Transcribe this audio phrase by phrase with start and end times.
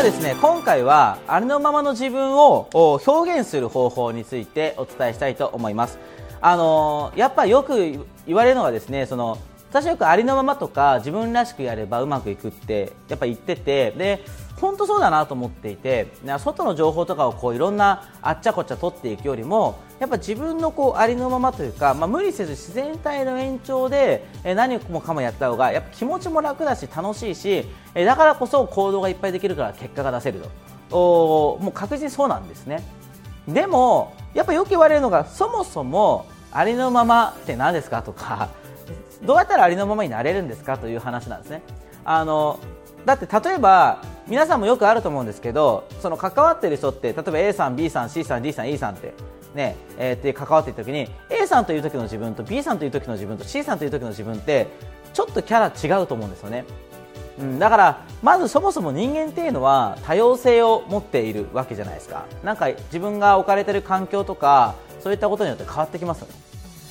[0.00, 5.98] はですね今回はありのままの自分を表現する方法についてお伝えしたいと思います。
[6.40, 9.36] あのやっぱよく言われるのはですねその
[9.68, 14.24] 私はよくありのままとか自分らしくやればうまくいくってやっぱ言っててで
[14.58, 16.06] 本当そうだなと思っていて
[16.38, 30.70] 外の情報とかをこういろんなあっちゃこっちゃ取っていくよりもやっぱ自分のこうありのままというか、まあ、無理せず自然体の延長で何もかもやった方がやっぱ気持ちも楽だし楽しいしだからこそ行動がいっぱいできるから結果が出せると。
[30.92, 32.82] おもう確実にそうなんですね。
[33.46, 38.48] でもやっぱよく言われるのがそもそもありのままって何ですかとか
[39.22, 41.62] どうやったらありのままになれるんですかという話なんですね。
[42.04, 42.58] あの
[43.04, 49.14] だって例えば皆さんもよくあると思うんですけどその関わっている人って例えば A さん、B さん、C さん、D さん、E さんって
[49.54, 49.76] ね。
[49.98, 54.68] えー、って関わっている時に A さんという時の自分と B さんという時の自分と C さんという時の自分って
[55.12, 56.64] ちょっとキャラ違うと思うんですよね。
[57.38, 62.26] うん、だからまずそもそも人間っていうのは多様性を持っているわけじゃないですか。
[62.44, 66.34] なんか自分が置かれてる環境とかそういったことによって変わってきますよね、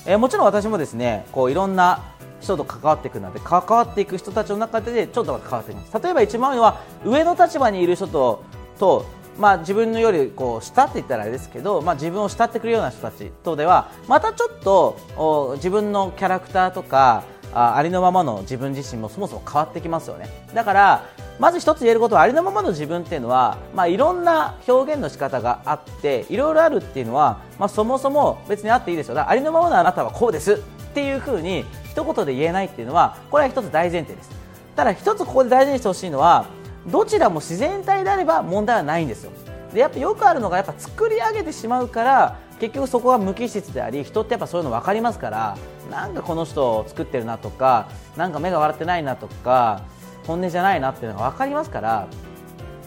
[0.07, 6.03] えー、もちろん私もですねこういろんな人と関わっていくので関わっていく人たちの中でちょっと変わってきます。
[6.03, 8.44] 例えば一番上は上の立場にいる人と
[8.79, 9.05] と、
[9.39, 17.23] まあ、自分のよりこう下って言ったらあれですけど、まあ、自分を慕ってくるような人たちとではまたちょっと自分のキャラクターとか
[17.53, 20.27] あありのままの自分自身もそもそも変わってきますよね。
[20.53, 21.05] だから
[21.39, 29.27] まず一つ言えることはありのままの自分っていうのは、まあ、いろんな表現の仕方があっていろいろあるっていうのは、まあ、そもそも別にあっていいですよ。
[29.27, 30.57] ありのままのあなたはこうですっ
[30.93, 34.29] ていうふうに一言で言えないっていうのはこれは一つ大前提です。
[34.75, 36.45] ただ一つここで大事にしてほしいのは
[36.88, 39.31] どちらも自然体であれば問題はないんですよ。
[39.73, 45.57] でやっぱよくあるのがやっぱ作り上げてしまうから結局そこが無機質であり人ってやっぱそういうの分かりますから
[45.91, 49.83] なんかこの人を作ってるなとかなんか目が笑ってないなとか
[50.25, 52.07] 本音じゃないなっていうのが分かりますから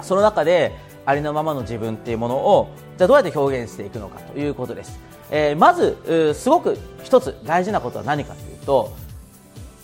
[0.03, 0.73] その中で
[1.07, 4.99] ありのままの自分っていうものをじゃどうやって表現していくのかということです、
[5.31, 8.93] えー、まずすごく一つ大事なことは何かというと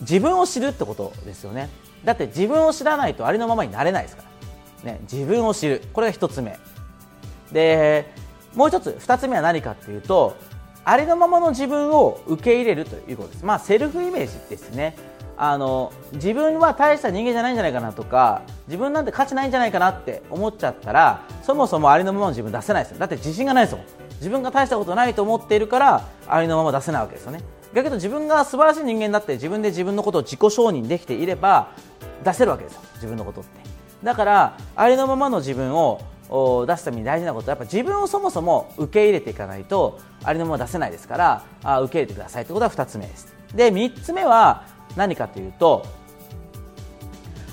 [0.01, 1.69] 自分を知るってことですよね。
[2.03, 4.23] だって自分を知らないとありのままになれないですか
[4.83, 5.81] ら、ね、自分を知る。
[5.93, 6.57] これが1つ目。
[7.51, 8.05] で
[8.55, 10.37] もう1つ2つ目は何かっていうと
[10.85, 14.95] ありのままの自分を受け入れるということです、まあ、セルフイメージですね。
[15.41, 22.99] あの自分は大した人間じゃないんじゃないかなとか自分なんて価値ないんじゃないかなって思っちゃったらそもそもありのままの自分出せないですよ。
[22.99, 23.85] だって自信がないですもん。
[24.17, 27.41] 自分が大したことないと思っているからありのまま出せないわけですよね。
[27.73, 31.69] だけど自分が素晴らしい人間だって自分で自分のことを自己承認できていれば
[32.23, 32.81] 出せるわけですよ。
[32.95, 33.49] 自分のことって。
[34.03, 36.01] だからありのままの自分を
[36.67, 42.45] 出すために大事なことはやっぱ自分をそもそも受け入れていかないとありのまま出せないですからあ受け入れてください。
[42.45, 43.33] ということは2つ目です。
[43.53, 44.63] で3つ目は
[44.95, 45.85] 何かというと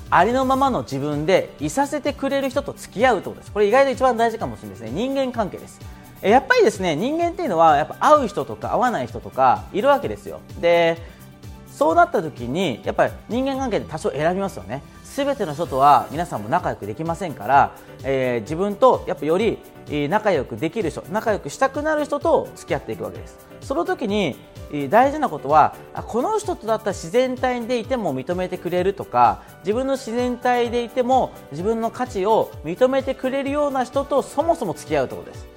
[0.08, 3.52] ありのままの自分でいさせてくれる人と付き合うということです。
[3.52, 4.90] これ意外と一番大事かもしれないですね。
[4.92, 5.80] 人間関係です。
[6.28, 10.40] やっぱりですね人間っていうのはやっぱ会う人とか会わない人とかいるわけですよ。
[10.60, 10.98] で
[11.70, 14.82] そうなった時にやっぱり人間関係で多少選びますよね。
[15.04, 17.72] 全ての人とは皆さんも仲良くできませんから、
[18.02, 19.58] えー、自分とやっぱより
[20.08, 23.38] 仲良くできる人仲良くしたくなる人と付き合っていくわけです。
[23.60, 24.36] その時に
[24.90, 25.76] 大事なことは
[26.06, 35.55] この人とだったら自然体でいても認めてくれるとか自分の自然体でいても自分の価値を認めてくれるような人とそもそも付き合うということです。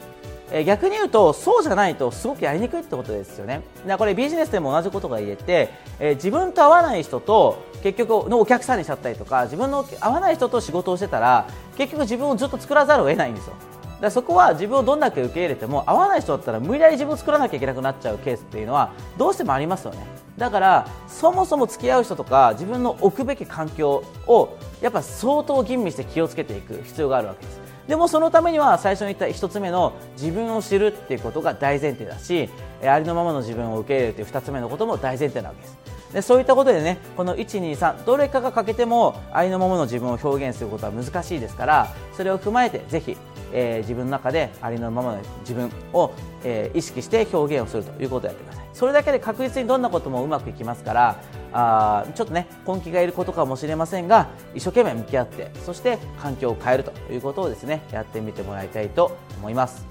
[0.52, 3.62] え逆に言うとそうじゃないとすごくやりにくいってことですよね。
[3.86, 13.54] だこれビジネスでも同じことが言えて、え自分と合わない人と結局のお客さんにしちゃったりとか自分の合わない人と仕事をしてたら結局自分をずっと作らざるを得ないんですよ。
[14.02, 20.06] だそこは自分をどんだけ受け入れても合わない人だったら無理やり自分を作らなきゃいけなくなっちゃうケースっていうのはどうしてもありますよね
[20.38, 27.59] だからそもそも付き合う人とか自分の置くべき環境をやっぱ相当吟味して気をつけていく必要があるわけです
[27.90, 32.48] でもそのためには最初に言った1つ目の自分を知るっていうことが大前提だし
[32.84, 35.78] ありのままの自分を受け入れるという2つ目のことも大前提なわけです。
[36.13, 43.18] でそういったことでねこの123どれかが欠けてもありのままの自分を表現することは難しいですからそれを踏まえてぜひ
[43.52, 46.12] えー、自分の中でありのままの自分を、
[46.44, 48.66] えー、意識して表現をするということをやってください。
[48.74, 51.16] それだけで確実にどんなこともうまくいきますから
[51.51, 59.88] あちょっとね根気がいることかもしれませんが一生懸命向き合ってそして環境を変えるということをですねやってみてもらいたいと思います。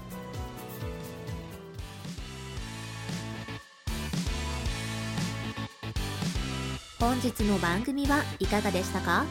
[6.99, 9.25] 本日の番組はいかがでしたか？